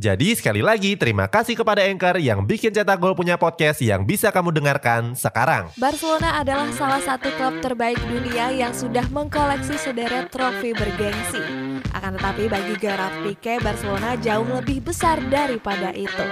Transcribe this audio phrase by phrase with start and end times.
[0.00, 4.32] Jadi sekali lagi terima kasih kepada Anchor yang bikin Cetak Gol punya podcast yang bisa
[4.32, 5.68] kamu dengarkan sekarang.
[5.76, 11.44] Barcelona adalah salah satu klub terbaik dunia yang sudah mengkoleksi sederet trofi bergengsi.
[11.92, 16.26] Akan tetapi bagi Gerard Pique, Barcelona jauh lebih besar daripada itu.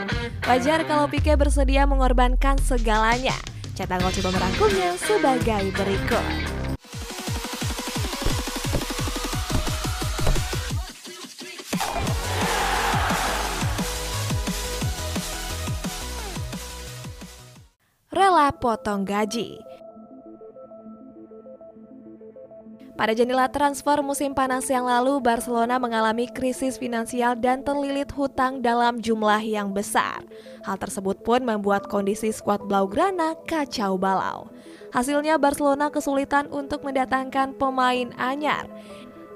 [0.49, 3.37] Wajar kalau Pique bersedia mengorbankan segalanya.
[3.77, 6.60] Cetak Gol coba merangkumnya sebagai berikut.
[18.41, 19.61] Rela potong gaji.
[22.97, 29.01] Pada jendela transfer musim panas yang lalu, Barcelona mengalami krisis finansial dan terlilit hutang dalam
[29.01, 30.25] jumlah yang besar.
[30.65, 34.49] Hal tersebut pun membuat kondisi skuad Blaugrana kacau balau.
[34.93, 38.69] Hasilnya Barcelona kesulitan untuk mendatangkan pemain anyar.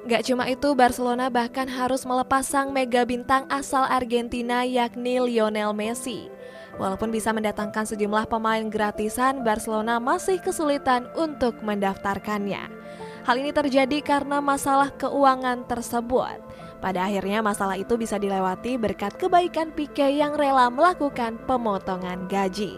[0.09, 6.29] Gak cuma itu, Barcelona bahkan harus melepas sang mega bintang asal Argentina yakni Lionel Messi.
[6.75, 12.67] Walaupun bisa mendatangkan sejumlah pemain gratisan, Barcelona masih kesulitan untuk mendaftarkannya.
[13.25, 16.43] Hal ini terjadi karena masalah keuangan tersebut.
[16.85, 22.77] Pada akhirnya masalah itu bisa dilewati berkat kebaikan Pique yang rela melakukan pemotongan gaji.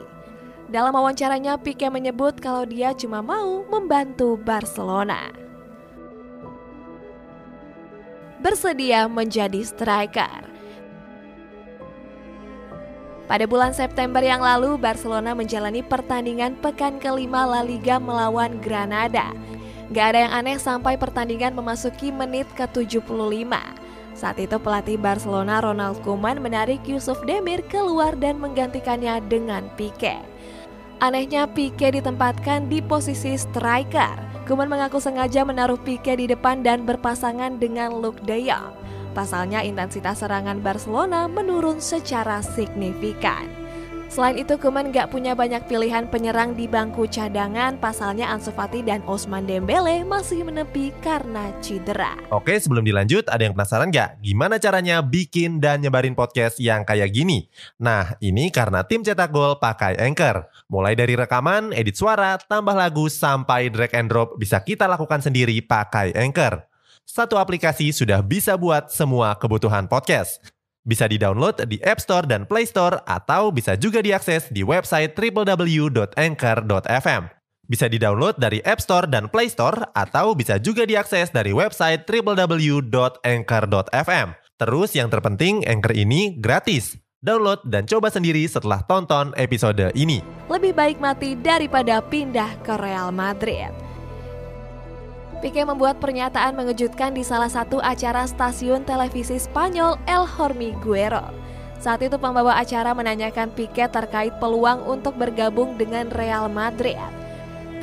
[0.71, 5.35] Dalam wawancaranya, Pique menyebut kalau dia cuma mau membantu Barcelona.
[8.39, 10.56] Bersedia menjadi striker.
[13.27, 19.35] Pada bulan September yang lalu, Barcelona menjalani pertandingan pekan kelima La Liga melawan Granada.
[19.91, 23.51] Gak ada yang aneh sampai pertandingan memasuki menit ke-75.
[24.15, 30.23] Saat itu pelatih Barcelona Ronald Koeman menarik Yusuf Demir keluar dan menggantikannya dengan Pique.
[31.03, 34.23] Anehnya Pique ditempatkan di posisi striker.
[34.47, 38.87] Koeman mengaku sengaja menaruh Pique di depan dan berpasangan dengan Luke De Jong.
[39.17, 43.49] Pasalnya intensitas serangan Barcelona menurun secara signifikan.
[44.07, 47.81] Selain itu, Kuman gak punya banyak pilihan penyerang di bangku cadangan.
[47.81, 52.15] Pasalnya Ansu Fati dan Osman Dembele masih menepi karena cedera.
[52.31, 54.21] Oke, sebelum dilanjut, ada yang penasaran gak?
[54.23, 57.51] Gimana caranya bikin dan nyebarin podcast yang kayak gini?
[57.83, 60.45] Nah, ini karena tim cetak gol pakai Anchor.
[60.71, 65.59] Mulai dari rekaman, edit suara, tambah lagu, sampai drag and drop bisa kita lakukan sendiri
[65.65, 66.76] pakai Anchor
[67.07, 70.43] satu aplikasi sudah bisa buat semua kebutuhan podcast.
[70.87, 77.23] Bisa di-download di App Store dan Play Store atau bisa juga diakses di website www.anchor.fm.
[77.67, 84.29] Bisa di-download dari App Store dan Play Store atau bisa juga diakses dari website www.anchor.fm.
[84.57, 86.97] Terus yang terpenting Anchor ini gratis.
[87.19, 90.23] Download dan coba sendiri setelah tonton episode ini.
[90.47, 93.86] Lebih baik mati daripada pindah ke Real Madrid.
[95.37, 101.29] Pique membuat pernyataan mengejutkan di salah satu acara stasiun televisi Spanyol El Hormiguero.
[101.77, 106.97] Saat itu pembawa acara menanyakan Pique terkait peluang untuk bergabung dengan Real Madrid.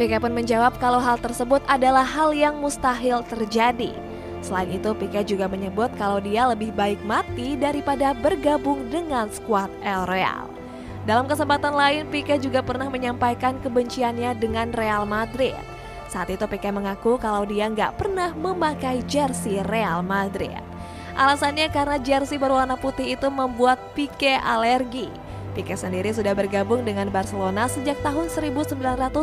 [0.02, 3.94] Pique pun menjawab kalau hal tersebut adalah hal yang mustahil terjadi.
[4.42, 10.10] Selain itu, Pique juga menyebut kalau dia lebih baik mati daripada bergabung dengan skuad El
[10.10, 10.50] Real.
[11.06, 15.73] Dalam kesempatan lain, Pique juga pernah menyampaikan kebenciannya dengan Real Madrid.
[16.12, 20.60] Saat itu Pique mengaku kalau dia nggak pernah memakai jersey Real Madrid.
[21.14, 25.08] Alasannya karena jersey berwarna putih itu membuat Pique alergi.
[25.54, 29.14] Pique sendiri sudah bergabung dengan Barcelona sejak tahun 1997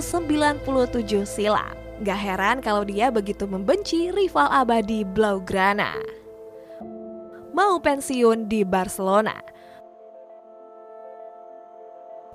[1.27, 1.75] silam.
[2.01, 5.99] Gak heran kalau dia begitu membenci rival abadi Blaugrana.
[7.51, 9.37] Mau pensiun di Barcelona,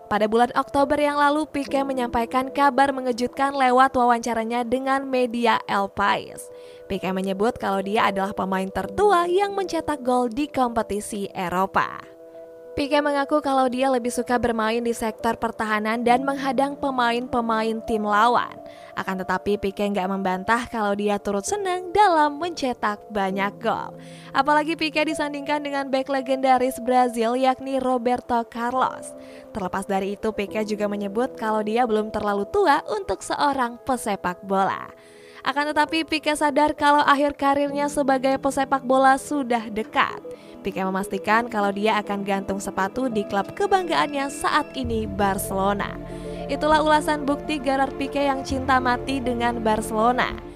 [0.06, 6.48] pada bulan Oktober yang lalu, Pique menyampaikan kabar mengejutkan lewat wawancaranya dengan media El Pais.
[6.86, 12.15] Pique menyebut kalau dia adalah pemain tertua yang mencetak gol di kompetisi Eropa.
[12.76, 18.52] Pique mengaku kalau dia lebih suka bermain di sektor pertahanan dan menghadang pemain-pemain tim lawan.
[19.00, 23.96] Akan tetapi Pique nggak membantah kalau dia turut senang dalam mencetak banyak gol.
[24.36, 29.16] Apalagi Pique disandingkan dengan bek legendaris Brazil yakni Roberto Carlos.
[29.56, 34.92] Terlepas dari itu Pique juga menyebut kalau dia belum terlalu tua untuk seorang pesepak bola.
[35.48, 40.20] Akan tetapi Pique sadar kalau akhir karirnya sebagai pesepak bola sudah dekat.
[40.66, 45.94] Pique memastikan kalau dia akan gantung sepatu di klub kebanggaannya saat ini Barcelona.
[46.50, 50.55] Itulah ulasan bukti Gerard Pique yang cinta mati dengan Barcelona.